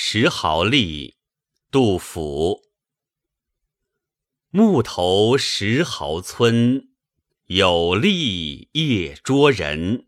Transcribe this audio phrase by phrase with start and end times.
[0.00, 1.14] 石壕吏，
[1.72, 2.62] 杜甫。
[4.50, 6.90] 木头石壕村，
[7.46, 10.06] 有吏夜捉人。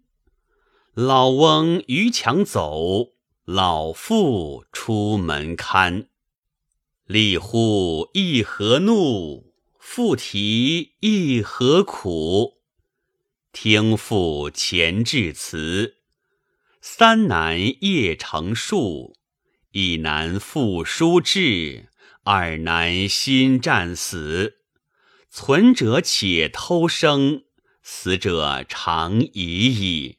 [0.95, 3.15] 老翁逾墙走，
[3.45, 6.09] 老妇出门看。
[7.09, 12.61] 吏呼一何怒，妇啼一何苦。
[13.53, 15.97] 听妇前致词，
[16.81, 19.17] 三男夜成数。
[19.73, 21.91] 一男复书至，
[22.25, 24.57] 二男心战死。
[25.31, 27.45] 存者且偷生，
[27.81, 30.19] 死者长已矣。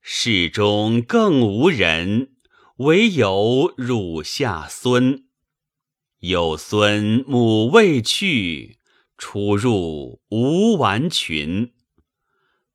[0.00, 2.30] 世中更无人，
[2.78, 5.24] 惟有乳下孙。
[6.20, 8.78] 有孙母未去，
[9.18, 11.74] 出入无完裙。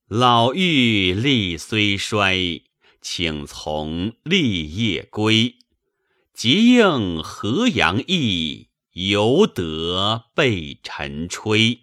[0.08, 2.62] 老妪力虽衰，
[3.02, 5.56] 请从立业归。
[6.44, 11.82] 即应河阳役，犹得被晨吹。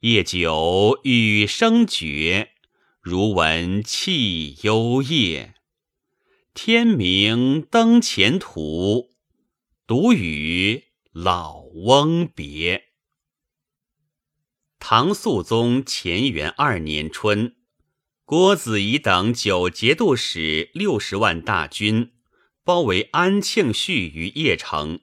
[0.00, 2.50] 夜久雨声绝，
[3.00, 5.54] 如闻泣幽咽。
[6.54, 9.10] 天明登前途，
[9.86, 12.86] 独与老翁别。
[14.80, 17.54] 唐肃宗乾元二年春，
[18.24, 22.14] 郭子仪等九节度使六十万大军。
[22.66, 24.98] 包围安庆绪于邺城，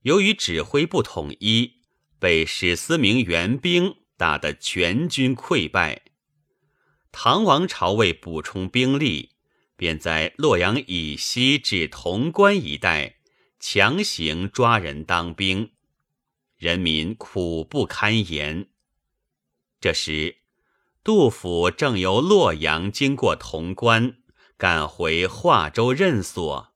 [0.00, 1.82] 由于指挥不统一，
[2.18, 6.00] 被史思明援兵打得全军溃败。
[7.12, 9.32] 唐王朝为补充兵力，
[9.76, 13.16] 便在洛阳以西至潼关一带
[13.60, 15.72] 强行抓人当兵，
[16.56, 18.70] 人民苦不堪言。
[19.78, 20.38] 这时，
[21.04, 24.16] 杜甫正由洛阳经过潼关。
[24.58, 26.72] 赶回华州任所，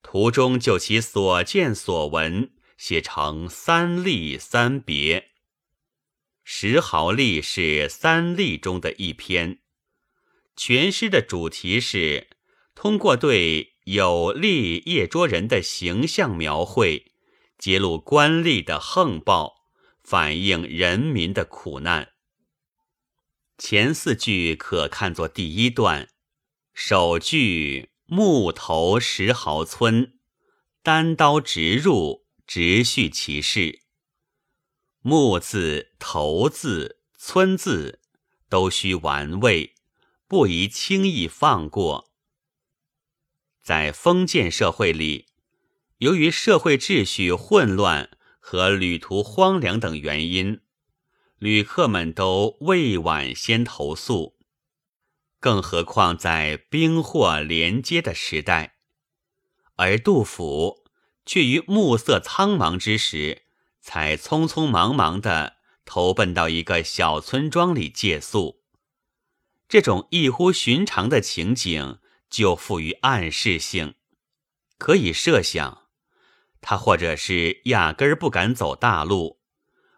[0.00, 5.20] 途中就其所见所闻写成《三吏三别》。
[6.44, 9.58] 《石壕吏》是三吏中的一篇，
[10.54, 12.28] 全诗的主题是
[12.76, 17.12] 通过对有吏夜捉人的形象描绘，
[17.58, 19.66] 揭露官吏的横暴，
[20.04, 22.12] 反映人民的苦难。
[23.58, 26.13] 前四句可看作第一段。
[26.76, 30.18] 首句木头石壕村，
[30.82, 33.80] 单刀直入，直叙其事。
[35.00, 38.00] 木字、头字、村字
[38.48, 39.74] 都需玩味，
[40.26, 42.10] 不宜轻易放过。
[43.62, 45.28] 在封建社会里，
[45.98, 50.60] 由于社会秩序混乱和旅途荒凉等原因，
[51.38, 54.34] 旅客们都未晚先投宿。
[55.44, 58.76] 更何况在兵祸连接的时代，
[59.76, 60.86] 而杜甫
[61.26, 63.42] 却于暮色苍茫之时，
[63.82, 68.62] 才匆匆忙忙地投奔到一个小村庄里借宿。
[69.68, 71.98] 这种异乎寻常的情景，
[72.30, 73.96] 就富于暗示性。
[74.78, 75.88] 可以设想，
[76.62, 79.40] 他或者是压根儿不敢走大路，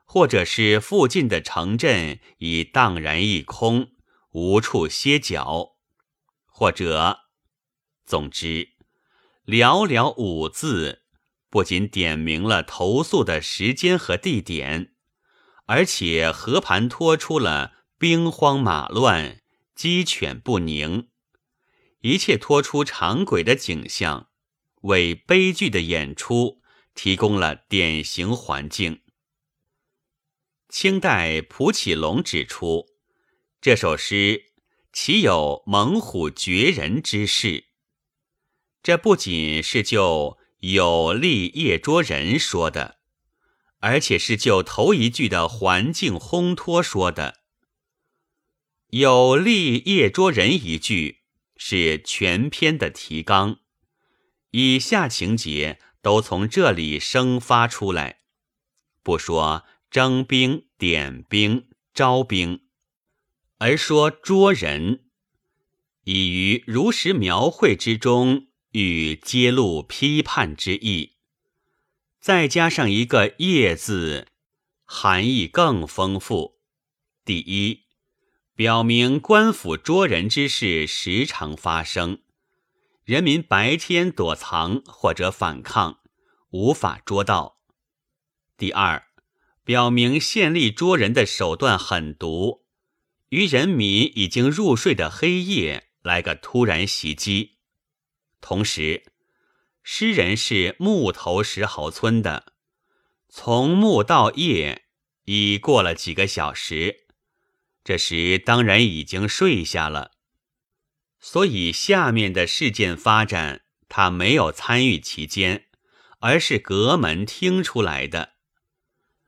[0.04, 3.92] 或者是附近的城镇已荡然一空。
[4.38, 5.76] 无处歇脚，
[6.44, 7.20] 或者，
[8.04, 8.69] 总之，
[9.47, 11.04] 寥寥五字，
[11.48, 14.92] 不仅点明了投宿的时间和地点，
[15.64, 19.41] 而且和盘托出了兵荒马乱、
[19.74, 21.08] 鸡犬不宁，
[22.03, 24.28] 一切托出常轨的景象，
[24.82, 26.60] 为悲剧的演出
[26.94, 29.00] 提供了典型环境。
[30.68, 32.95] 清代蒲启龙指出。
[33.66, 34.53] 这首诗
[34.93, 37.65] 岂有猛虎绝人之势？
[38.81, 42.99] 这不仅是就有力夜捉人说的，
[43.81, 47.41] 而且是就头一句的环境烘托说的。
[48.91, 51.22] 有力夜捉人一句
[51.56, 53.59] 是全篇的提纲，
[54.53, 58.21] 以下情节都从这里生发出来。
[59.03, 62.66] 不说征兵、点兵、招兵。
[63.58, 65.06] 而说捉人，
[66.04, 71.14] 已于如实描绘之中，与揭露批判之意。
[72.20, 74.28] 再加上一个“夜”字，
[74.84, 76.58] 含义更丰富。
[77.24, 77.84] 第一，
[78.54, 82.20] 表明官府捉人之事时常发生，
[83.04, 86.00] 人民白天躲藏或者反抗，
[86.50, 87.56] 无法捉到。
[88.59, 89.06] 第二，
[89.64, 92.66] 表明县吏捉人的手段狠毒。
[93.30, 97.58] 于人民已经入睡的黑夜来个突然袭击，
[98.40, 99.04] 同时，
[99.82, 102.52] 诗人是木头石壕村的，
[103.28, 104.84] 从暮到夜
[105.24, 107.06] 已过了几个小时，
[107.82, 110.12] 这时当然已经睡下了，
[111.18, 115.66] 所以下面的事件发展，他没有参与其间，
[116.20, 118.34] 而是隔门听出来的。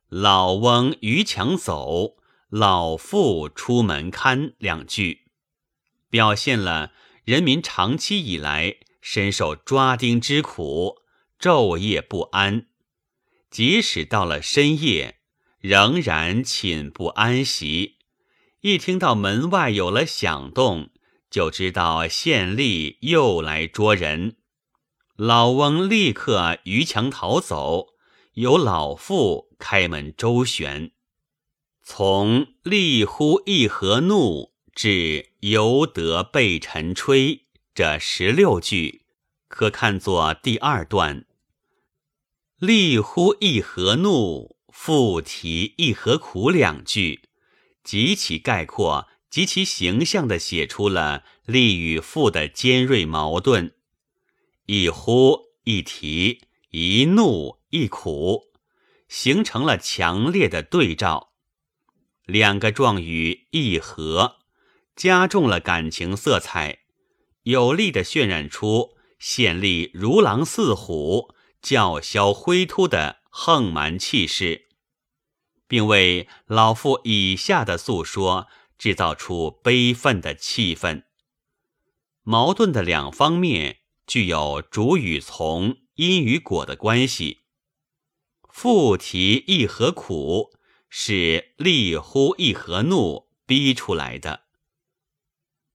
[0.08, 2.16] 老翁逾墙走，
[2.48, 5.30] 老妇出门看两句，
[6.08, 6.92] 表现了
[7.24, 8.78] 人民长期以来。
[9.00, 10.96] 深受抓丁之苦，
[11.40, 12.66] 昼夜不安。
[13.48, 15.20] 即使到了深夜，
[15.60, 17.96] 仍然寝不安息。
[18.60, 20.90] 一听到门外有了响动，
[21.30, 24.36] 就知道县吏又来捉人。
[25.16, 27.86] 老翁立刻逾墙逃走，
[28.34, 30.90] 由老妇开门周旋。
[31.90, 37.46] 从“立乎一何怒”至“犹得被尘吹”。
[37.75, 39.06] 这十六句
[39.49, 41.25] 可看作第二段。
[42.58, 47.23] 立乎一何怒，复提一何苦两句，
[47.82, 53.75] 极其概括、极其形象地写出了立与父的尖锐矛盾。
[54.67, 58.43] 一呼一提，一怒一苦，
[59.08, 61.27] 形成了强烈的对照。
[62.28, 64.36] 两个状语一合，
[64.94, 66.80] 加重了感情色彩。
[67.44, 74.66] 有力地渲染出县吏如狼似虎、叫嚣挥突的横蛮气势，
[75.66, 81.04] 并为老妇以下的诉说制造出悲愤的气氛。
[82.24, 87.38] 矛盾的两方面具有主与从、因与果的关系。
[88.50, 90.50] 复提一何苦，
[90.88, 94.44] 是立乎一何怒逼出来的。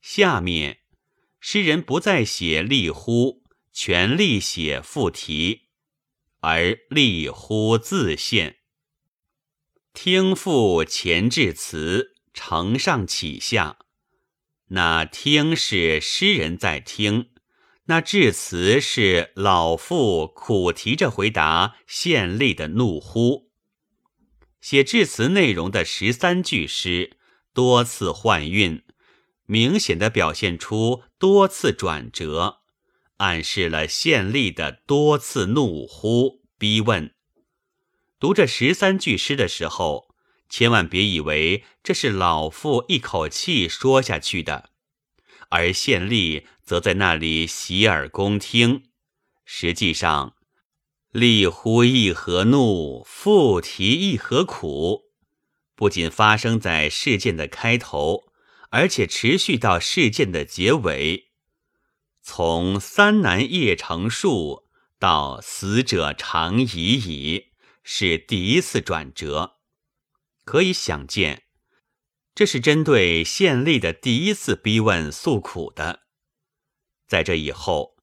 [0.02, 0.80] 下面。
[1.46, 3.44] 诗人不再写立乎，
[3.74, 5.64] 全力写副题，
[6.40, 8.60] 而立乎自现。
[9.94, 13.78] 听赋前置词，承上启下。
[14.68, 17.32] 那听是诗人在听，
[17.88, 23.43] 那致词是老妇苦提着回答县吏的怒呼。
[24.64, 27.18] 写致辞内容的十三句诗，
[27.54, 28.82] 多次换韵。
[29.46, 32.62] 明显的表现出多次转折，
[33.18, 37.14] 暗示了县吏的多次怒呼逼问。
[38.18, 40.16] 读这十三句诗的时候，
[40.48, 44.70] 千万别以为这是老妇一口气说下去的，
[45.50, 48.86] 而县吏则在那里洗耳恭听。
[49.44, 50.38] 实际上，
[51.14, 55.04] 立乎一何怒，复提一何苦，
[55.76, 58.24] 不仅发生在事件的开头。
[58.72, 61.26] 而且持续到事件的结尾，
[62.24, 64.64] 从三男夜成树
[64.98, 67.52] 到死者长已矣，
[67.84, 69.58] 是第一次转折。
[70.44, 71.44] 可以想见，
[72.34, 76.00] 这是针对县吏的第一次逼问诉苦的。
[77.08, 77.96] 在这以后，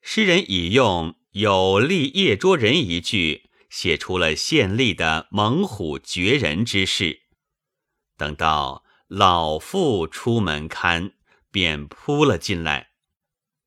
[0.00, 7.22] 诗人已用“有力夜捉人”一句，写出了县吏的猛虎绝人之势。
[8.16, 8.84] 等到。
[9.14, 11.12] 老妇出门看，
[11.50, 12.92] 便扑了进来，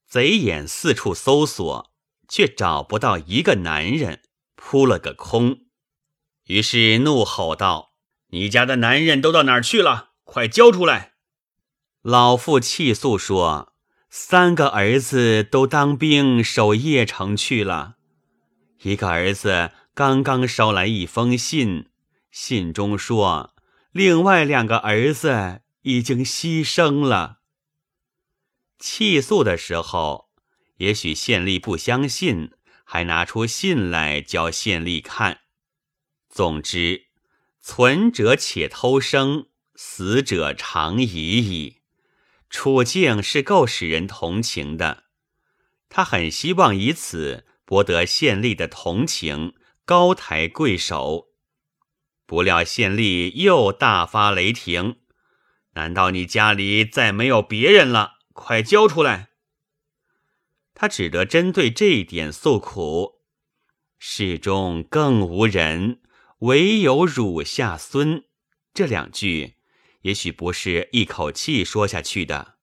[0.08, 1.94] 贼眼四处搜索，
[2.28, 4.24] 却找不到一个男人，
[4.56, 5.68] 扑了个空。
[6.46, 7.94] 于是怒吼道
[8.34, 10.14] ：“你家的男人都到哪儿去了？
[10.24, 11.14] 快交出来！”
[12.02, 13.74] 老妇气诉说
[14.18, 17.98] ：“三个儿子都当兵守邺城去了，
[18.84, 21.90] 一个儿子刚刚捎来一封信，
[22.32, 23.54] 信中说。”
[23.92, 27.40] 另外两个儿子已经牺牲了。
[28.80, 30.30] 气诉的时候，
[30.78, 32.52] 也许县吏不相信，
[32.86, 35.42] 还拿出信来叫县吏看。
[36.30, 37.08] 总之，
[37.60, 41.75] 存者且偷生，死者长已矣。
[42.56, 45.04] 处境是够使人同情的。
[45.90, 51.34] 他很希望以此博得县吏的同情，高抬贵手。
[52.26, 55.00] 不料县吏又大发雷霆
[55.76, 58.20] ：“难道你家里再没有别人了？
[58.32, 59.32] 快交出来！”
[60.74, 63.16] 他只得针对这一点诉苦。
[64.00, 66.00] 世中更无人，
[66.40, 68.24] 唯有汝下孙。
[68.74, 69.56] 这两句
[70.06, 72.58] 也许不是一口气说下去的，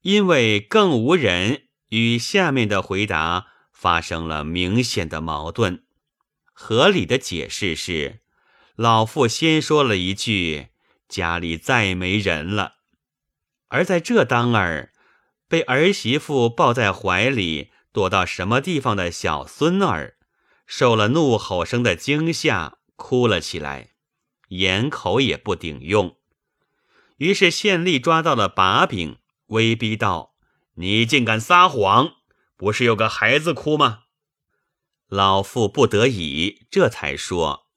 [0.00, 5.84] 因为更无人与下面的回答发生了明显的矛盾。
[6.54, 8.22] 合理的解释是。
[8.76, 10.70] 老妇先说了一句
[11.06, 12.78] ：“家里再没人了。”
[13.68, 14.90] 而在这当儿，
[15.46, 20.16] 被儿媳妇抱在怀里，躲到什么地方的小孙儿，
[20.66, 23.90] 受了怒吼声的惊吓，哭了起来，
[24.48, 26.16] 掩口也不顶用。
[27.16, 30.34] 于是县吏抓到了把柄，威逼道
[30.76, 32.14] ：“你竟敢撒谎！
[32.56, 34.04] 不是有个孩子哭吗？”
[35.08, 37.68] 老妇不得已，这才说：“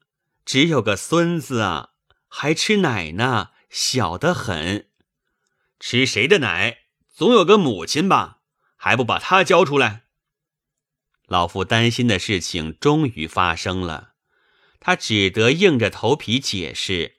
[0.46, 1.90] 只有个孙子啊，
[2.28, 4.90] 还吃奶呢，小得很。
[5.80, 6.80] 吃谁的奶？
[7.14, 8.40] 总有个母亲吧？
[8.76, 10.06] 还不把他交出来？”
[11.28, 14.14] 老妇担心的事情终于发生了，
[14.80, 17.17] 她只得硬着头皮解释：“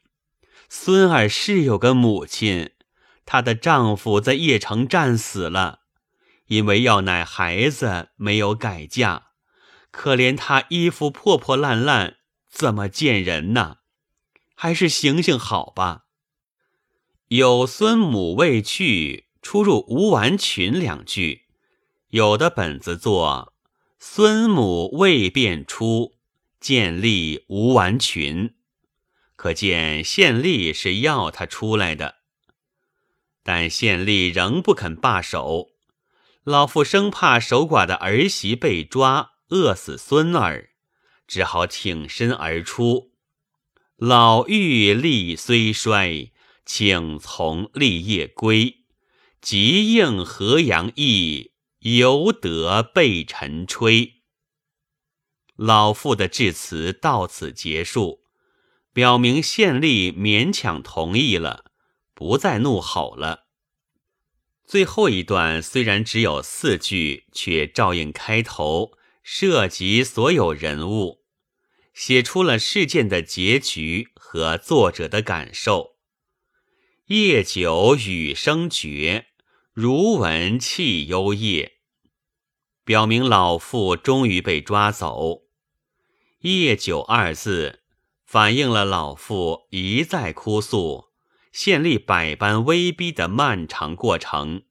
[0.68, 2.70] 孙儿是有个母亲，
[3.25, 5.80] 她的丈夫在邺城战死了，
[6.46, 9.25] 因为要奶孩子，没有改嫁。”
[9.90, 12.18] 可怜她衣服破破烂烂，
[12.50, 13.78] 怎么见人呢？
[14.54, 16.04] 还是行行好吧。
[17.28, 21.46] 有孙母未去，出入吴完群两句。
[22.10, 23.54] 有的本子作
[23.98, 26.14] 孙母未便出，
[26.60, 28.54] 见立吴完群，
[29.38, 32.16] 可见县吏是要他出来的。
[33.45, 35.68] 但县吏仍不肯罢手，
[36.42, 39.35] 老妇生怕守寡的儿媳被抓。
[39.50, 40.73] 饿死孙儿，
[41.26, 43.12] 只好挺身而出。
[43.97, 46.33] 老妪力虽衰，
[46.66, 48.85] 请从立业归。
[49.40, 54.21] 即应河阳意，犹得被尘吹。
[55.57, 58.25] 老妇的致辞到此结束，
[58.99, 61.67] 表明县吏勉强同意了，
[62.14, 63.47] 不再怒吼了。
[64.67, 68.99] 最后一段虽然只有四句，却照应开头。
[69.23, 71.23] 涉及所有人物，
[71.95, 75.99] 写出了事件的结局和作者的感受。
[77.07, 79.26] 夜久雨声绝，
[79.73, 81.75] 如闻泣幽夜，
[82.85, 85.43] 表明老妇终于被抓走。
[86.40, 87.77] 夜久二字
[88.28, 91.06] 反映了老妇一再哭诉、
[91.50, 94.64] 县吏百般威逼的漫长过程。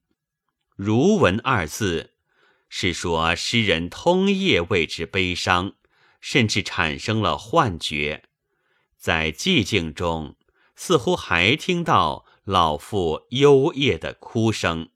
[0.75, 2.13] 如闻二字。
[2.69, 5.73] 是说诗人通夜为之悲伤，
[6.21, 8.25] 甚至产生了幻觉，
[8.95, 10.35] 在寂静中
[10.75, 14.89] 似乎还听到老妇幽咽的哭声。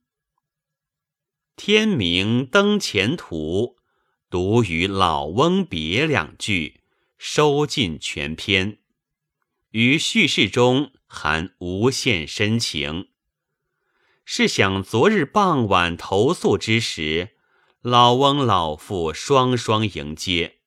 [1.55, 3.77] 天明登前途，
[4.29, 6.80] 独与老翁别两句，
[7.23, 8.79] 收尽全篇，
[9.69, 13.09] 于叙事中含无限深情。
[14.25, 17.37] 试想昨日傍晚投宿之时。
[17.83, 20.61] 老翁老妇双双迎接，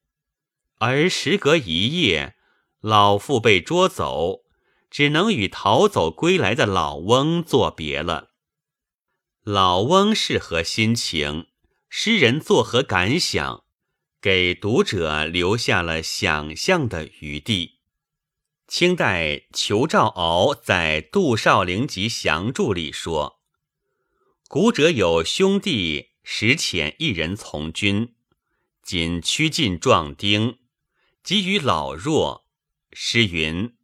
[0.79, 2.37] 而时隔一夜，
[2.81, 4.45] 老妇被捉走，
[4.89, 8.31] 只能与逃走归来的老翁作别了。
[9.43, 11.49] 老翁是何心情？
[11.89, 13.64] 诗人作何感想？
[14.25, 17.81] 给读者留下了想象的余地。
[18.67, 23.43] 清代裘兆鳌在《杜少陵集详注》里说
[24.49, 28.15] ：“古者有兄弟。”时遣一人从军，
[28.83, 30.57] 仅趋近壮丁，
[31.23, 32.47] 给予老弱。
[32.95, 33.77] 诗云：“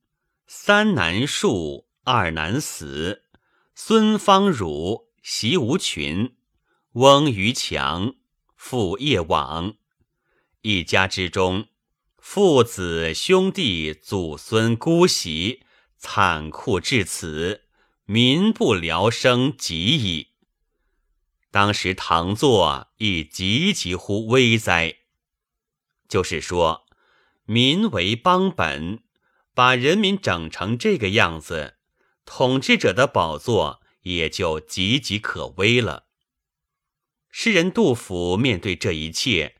[0.48, 3.24] 三难恕，二难死。
[3.74, 6.34] 孙方汝，袭无群。
[6.92, 8.14] 翁于强，
[8.56, 9.76] 父夜往。
[10.62, 11.68] 一家之中，
[12.18, 15.62] 父子兄弟祖孙姑媳，
[15.96, 17.62] 惨酷至此，
[18.04, 20.28] 民不聊生，极矣。”
[21.50, 24.98] 当时唐作亦岌岌乎危哉。
[26.08, 26.86] 就是说，
[27.44, 29.02] 民为邦本，
[29.54, 31.78] 把人民整成这个样子，
[32.24, 36.06] 统治者的宝座也就岌岌可危了。
[37.30, 39.59] 诗人杜甫面对这一切，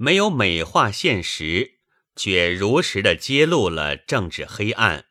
[0.00, 1.80] 没有美化现实，
[2.14, 5.06] 却如实的揭露了政治黑暗，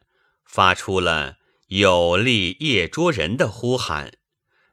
[0.45, 4.17] 发出了有力夜捉人的呼喊。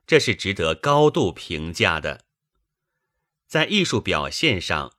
[0.07, 2.27] 这是值得高度评价的。
[3.49, 4.95] 在艺术表现上，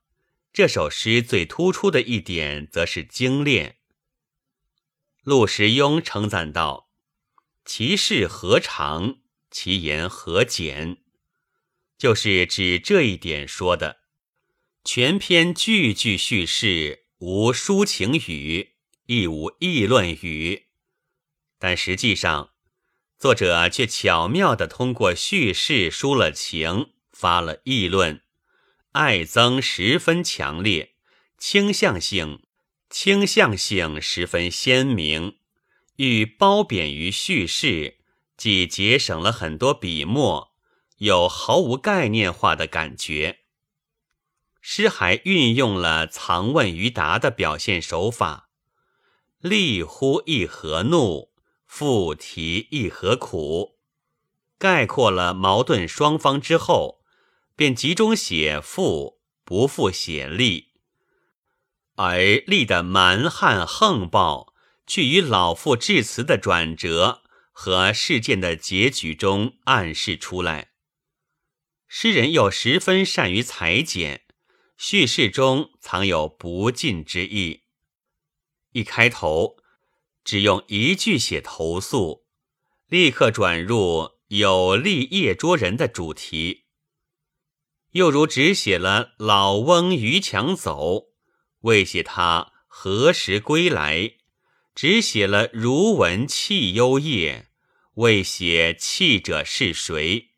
[0.51, 3.77] 这首诗最突出的一点则是精炼。
[5.23, 6.89] 陆时雍称赞道
[7.63, 9.19] ：“其事何长，
[9.49, 10.97] 其言何简。”
[11.97, 14.04] 就是指这一点说的。
[14.87, 18.73] 全篇句句叙事，无抒情语，
[19.07, 20.67] 亦无议论语，
[21.57, 22.51] 但实际上。
[23.17, 28.21] 作者却巧妙地通过叙事抒了情，发了议论，
[28.91, 30.93] 爱憎十分强烈，
[31.39, 32.43] 倾向性
[32.87, 35.37] 倾向性十分鲜明。
[35.95, 37.97] 欲褒贬于叙事，
[38.37, 40.51] 既节省了很多笔墨，
[40.97, 43.39] 有毫无概念化的感觉。
[44.67, 48.49] 诗还运用了藏问于答的表现手法，
[49.39, 51.29] 立乎一何怒，
[51.67, 53.77] 复提一何苦，
[54.57, 57.03] 概括了矛盾双方之后，
[57.55, 60.71] 便集中写复，不复写立。
[61.97, 62.17] 而
[62.47, 64.51] 立的蛮汉横暴，
[64.87, 70.71] 却于老妇致辞的转折和事件的结局中暗示出来。
[71.87, 74.24] 诗人又十分善于裁剪，
[74.77, 77.61] 叙事中藏有不尽之意。
[78.71, 79.57] 一开头
[80.23, 82.25] 只用一句写投诉，
[82.87, 86.65] 立刻转入有利夜捉人的主题；
[87.91, 91.13] 又如只写了老翁逾墙走。
[91.61, 94.17] 未写他何时归来，
[94.75, 97.47] 只写了如闻泣幽夜，
[97.95, 100.34] 未写泣者是谁。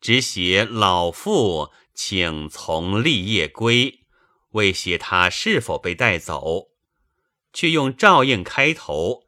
[0.00, 4.06] 只写老妇请从立业归，
[4.50, 6.68] 未写他是否被带走，
[7.52, 9.24] 却用照应开头，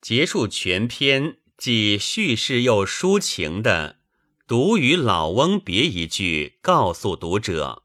[0.00, 4.00] 结束全篇，既叙事又抒情的
[4.46, 7.82] “独与老翁别”一句，告诉读者。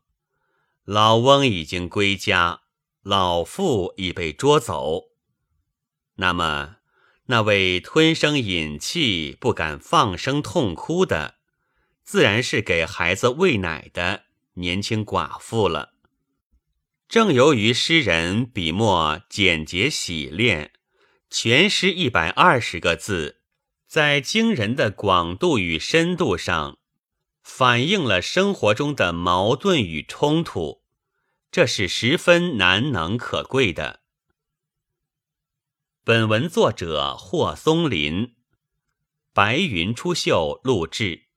[0.86, 2.62] 老翁已经归家，
[3.04, 5.12] 老妇已被捉走。
[6.16, 6.78] 那么，
[7.26, 11.36] 那位吞声饮泣、不敢放声痛哭的，
[12.04, 15.94] 自然是给孩子喂奶的年轻寡妇了。
[17.08, 20.74] 正由于诗人笔墨简洁洗练，
[21.30, 23.42] 全诗一百二十个字，
[23.88, 26.78] 在惊人的广度与深度上。
[27.44, 30.84] 反映了生活中的矛盾与冲突，
[31.52, 34.02] 这是十分难能可贵的。
[36.04, 38.36] 本文作者霍松林，
[39.34, 41.31] 白云出岫录制。